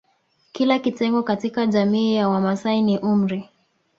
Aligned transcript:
Kila 0.51 0.79
kitengo 0.79 1.23
katika 1.23 1.65
jamiii 1.65 2.15
ya 2.15 2.29
Wamasai 2.29 2.81
ni 2.81 2.99
umri 2.99 3.49